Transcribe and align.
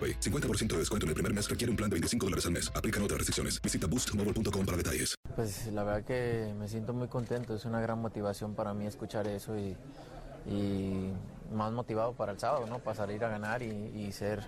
AroPay. 0.00 0.20
50% 0.20 0.68
de 0.68 0.78
descuento 0.78 1.04
en 1.04 1.08
el 1.08 1.14
primer 1.14 1.34
mes 1.34 1.48
requiere 1.48 1.70
un 1.70 1.76
plan 1.76 1.90
de 1.90 1.94
25 1.94 2.26
dólares 2.26 2.46
al 2.46 2.52
mes. 2.52 2.72
Aplican 2.74 3.02
otras 3.02 3.18
restricciones. 3.18 3.60
Visita 3.60 3.86
boostmobile.com 3.86 4.66
para 4.66 4.76
detalles. 4.76 5.14
Pues 5.36 5.66
la 5.66 5.84
verdad 5.84 6.04
que 6.04 6.54
me 6.58 6.68
siento 6.68 6.92
muy 6.92 7.08
contento, 7.08 7.54
es 7.54 7.64
una 7.64 7.80
gran 7.80 8.00
motivación 8.00 8.54
para 8.54 8.74
mí 8.74 8.86
escuchar 8.86 9.26
eso 9.28 9.56
y, 9.56 9.76
más 11.52 11.72
motivado 11.72 12.14
para 12.14 12.32
el 12.32 12.38
sábado, 12.38 12.66
¿no? 12.66 12.78
Para 12.78 12.96
salir 12.96 13.24
a 13.24 13.28
ganar 13.28 13.62
y, 13.62 13.66
y 13.66 14.12
ser 14.12 14.42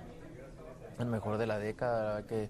el 0.98 1.06
mejor 1.06 1.36
de 1.36 1.46
la 1.46 1.58
década, 1.58 2.02
la 2.02 2.14
verdad 2.14 2.28
que 2.28 2.48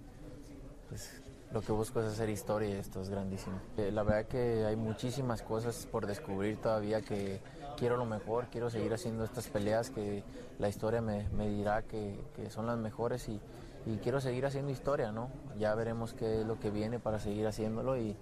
pues, 0.89 1.09
lo 1.53 1.61
que 1.61 1.71
busco 1.71 2.01
es 2.01 2.07
hacer 2.07 2.29
historia 2.29 2.69
y 2.69 2.71
esto 2.73 3.01
es 3.01 3.09
grandísimo. 3.09 3.59
Eh, 3.77 3.91
La 3.91 4.03
verdad 4.03 4.25
que 4.25 4.65
hay 4.65 4.75
muchísimas 4.75 5.41
cosas 5.43 5.87
por 5.89 6.07
descubrir 6.07 6.57
todavía 6.57 7.01
que 7.01 7.39
quiero 7.77 7.95
lo 7.97 8.05
mejor, 8.05 8.47
quiero 8.51 8.69
seguir 8.69 8.93
haciendo 8.93 9.23
estas 9.23 9.47
peleas 9.47 9.91
que 9.91 10.23
la 10.59 10.67
historia 10.67 11.01
me, 11.01 11.27
dirá 11.49 11.83
que, 11.83 12.17
son 12.49 12.65
las 12.65 12.77
mejores 12.77 13.29
y, 13.29 13.39
y 13.85 13.97
quiero 13.97 14.19
seguir 14.19 14.45
haciendo 14.45 14.71
historia, 14.71 15.11
¿no? 15.11 15.29
Ya 15.59 15.75
veremos 15.75 16.13
qué 16.13 16.41
es 16.41 16.47
lo 16.47 16.59
que 16.59 16.71
viene 16.71 16.99
para 16.99 17.19
seguir 17.19 17.45
haciéndolo 17.45 17.97
y 17.97 18.15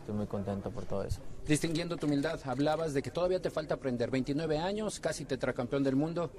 estoy 0.00 0.14
muy 0.14 0.26
contento 0.26 0.70
por 0.70 0.84
todo 0.84 1.04
eso. 1.04 1.22
Distinguiendo 1.46 1.96
tu 1.96 2.06
humildad, 2.06 2.38
hablabas 2.44 2.92
de 2.92 3.02
que 3.02 3.10
todavía 3.10 3.40
te 3.40 3.50
falta 3.50 3.74
aprender. 3.74 4.10
29 4.10 4.58
años, 4.58 5.00
casi 5.00 5.24
tetracampeón 5.24 5.82
del 5.82 5.96
mundo. 5.96 6.30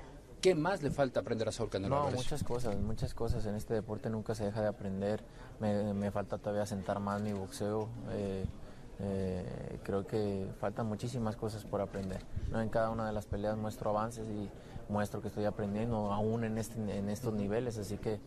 ¿Qué 0.45 0.53
más 0.53 0.83
le 0.83 0.91
falta 0.91 1.21
aprender 1.21 1.47
a 1.49 1.51
Saúl 1.51 1.71
Canelo 1.71 1.95
No, 1.95 2.11
muchas 2.11 2.43
cosas, 2.43 2.77
muchas 2.77 3.15
cosas. 3.15 3.47
En 3.47 3.55
este 3.55 3.73
deporte 3.73 4.11
nunca 4.11 4.35
se 4.35 4.45
deja 4.45 4.61
de 4.61 4.67
aprender. 4.67 5.23
Me, 5.59 5.91
me 5.95 6.11
falta 6.11 6.37
todavía 6.37 6.67
sentar 6.67 6.99
más 6.99 7.19
mi 7.19 7.33
boxeo. 7.33 7.89
Eh, 8.11 8.45
eh, 8.99 9.79
creo 9.81 10.05
que 10.05 10.47
faltan 10.59 10.85
muchísimas 10.85 11.35
cosas 11.35 11.65
por 11.65 11.81
aprender. 11.81 12.21
¿no? 12.51 12.61
En 12.61 12.69
cada 12.69 12.91
una 12.91 13.07
de 13.07 13.11
las 13.11 13.25
peleas 13.25 13.57
muestro 13.57 13.89
avances 13.89 14.27
y 14.29 14.47
muestro 14.87 15.19
que 15.19 15.29
estoy 15.29 15.45
aprendiendo 15.45 16.13
aún 16.13 16.43
en, 16.43 16.59
este, 16.59 16.75
en 16.95 17.09
estos 17.09 17.33
niveles. 17.33 17.79
Así 17.79 17.97
que 17.97 18.19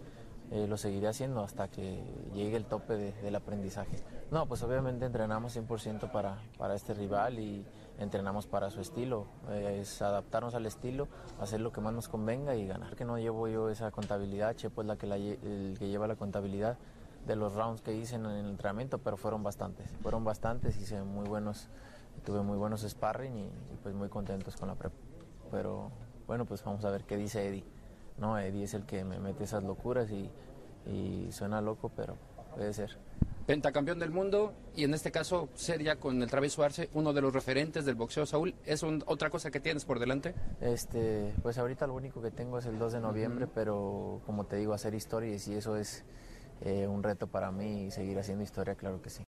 eh, 0.50 0.66
lo 0.66 0.76
seguiré 0.76 1.08
haciendo 1.08 1.42
hasta 1.42 1.68
que 1.68 2.02
llegue 2.34 2.56
el 2.56 2.64
tope 2.64 2.96
de- 2.96 3.12
del 3.22 3.36
aprendizaje. 3.36 3.96
No, 4.30 4.46
pues 4.46 4.62
obviamente 4.62 5.04
entrenamos 5.06 5.52
100% 5.56 6.10
para, 6.10 6.38
para 6.58 6.74
este 6.74 6.94
rival 6.94 7.38
y 7.38 7.64
entrenamos 7.98 8.46
para 8.46 8.70
su 8.70 8.80
estilo. 8.80 9.26
Eh, 9.50 9.78
es 9.82 10.00
adaptarnos 10.02 10.54
al 10.54 10.66
estilo, 10.66 11.08
hacer 11.40 11.60
lo 11.60 11.72
que 11.72 11.80
más 11.80 11.92
nos 11.92 12.08
convenga 12.08 12.54
y 12.54 12.66
ganar. 12.66 12.94
Que 12.96 13.04
no 13.04 13.18
llevo 13.18 13.48
yo 13.48 13.70
esa 13.70 13.90
contabilidad, 13.90 14.54
Chepo 14.56 14.82
es 14.82 14.86
la 14.86 14.96
que 14.96 15.06
la 15.06 15.16
que 15.16 15.88
lleva 15.88 16.06
la 16.06 16.16
contabilidad 16.16 16.76
de 17.26 17.36
los 17.36 17.54
rounds 17.54 17.82
que 17.82 17.94
hice 17.94 18.14
en 18.16 18.24
el 18.26 18.46
entrenamiento, 18.48 18.98
pero 18.98 19.16
fueron 19.16 19.42
bastantes. 19.42 19.90
Fueron 20.02 20.24
bastantes, 20.24 20.76
hice 20.78 21.02
muy 21.02 21.26
buenos, 21.28 21.68
tuve 22.24 22.42
muy 22.42 22.56
buenos 22.56 22.82
sparring 22.88 23.36
y, 23.36 23.42
y 23.44 23.78
pues 23.82 23.94
muy 23.94 24.08
contentos 24.08 24.56
con 24.56 24.68
la 24.68 24.74
prep. 24.76 24.92
Pero 25.50 25.90
bueno, 26.26 26.44
pues 26.46 26.62
vamos 26.64 26.84
a 26.84 26.90
ver 26.90 27.04
qué 27.04 27.16
dice 27.16 27.46
Eddie. 27.48 27.64
No, 28.18 28.38
Eddie 28.38 28.64
es 28.64 28.74
el 28.74 28.84
que 28.84 29.04
me 29.04 29.18
mete 29.18 29.44
esas 29.44 29.62
locuras 29.62 30.10
y, 30.10 30.30
y 30.86 31.28
suena 31.32 31.60
loco, 31.60 31.90
pero 31.94 32.16
puede 32.54 32.72
ser. 32.72 32.98
Pentacampeón 33.46 33.98
del 33.98 34.10
mundo 34.10 34.52
y 34.76 34.84
en 34.84 34.92
este 34.92 35.10
caso 35.10 35.48
ser 35.54 35.82
ya 35.82 35.96
con 35.96 36.20
el 36.22 36.28
travieso 36.28 36.62
Arce 36.62 36.90
uno 36.92 37.14
de 37.14 37.22
los 37.22 37.32
referentes 37.32 37.86
del 37.86 37.94
boxeo, 37.94 38.26
Saúl. 38.26 38.54
¿Es 38.66 38.82
un- 38.82 39.02
otra 39.06 39.30
cosa 39.30 39.50
que 39.50 39.58
tienes 39.60 39.86
por 39.86 39.98
delante? 39.98 40.34
Este, 40.60 41.32
pues 41.42 41.56
ahorita 41.56 41.86
lo 41.86 41.94
único 41.94 42.20
que 42.20 42.30
tengo 42.30 42.58
es 42.58 42.66
el 42.66 42.78
2 42.78 42.92
de 42.92 43.00
noviembre, 43.00 43.46
pero 43.46 44.20
como 44.26 44.44
te 44.44 44.56
digo, 44.56 44.74
hacer 44.74 44.94
historia 44.94 45.34
y 45.34 45.38
si 45.38 45.54
eso 45.54 45.76
es 45.76 46.04
eh, 46.60 46.86
un 46.86 47.02
reto 47.02 47.26
para 47.28 47.50
mí 47.50 47.84
y 47.86 47.90
seguir 47.90 48.18
haciendo 48.18 48.44
historia, 48.44 48.74
claro 48.74 49.00
que 49.00 49.08
sí. 49.10 49.24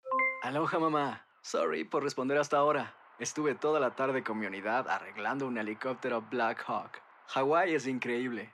Aloha 0.44 0.79
mamá. 0.79 1.25
Sorry 1.41 1.84
por 1.84 2.01
responder 2.03 2.38
hasta 2.38 2.57
ahora. 2.57 2.94
Estuve 3.19 3.56
toda 3.56 3.79
la 3.79 3.95
tarde 3.95 4.24
con 4.24 4.38
mi 4.40 4.45
unidad 4.45 4.88
arreglando 4.90 5.45
un 5.47 5.57
helicóptero 5.57 6.22
Black 6.29 6.63
Hawk. 6.68 6.91
Hawái 7.28 7.74
es 7.75 7.85
increíble. 7.88 8.53